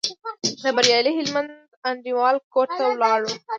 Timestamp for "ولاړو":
2.91-3.31